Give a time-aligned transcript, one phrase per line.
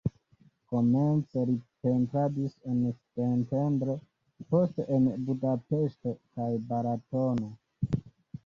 [0.75, 1.57] Komence li
[1.87, 3.97] pentradis en Szentendre,
[4.55, 7.55] poste en Budapeŝto kaj Balatono.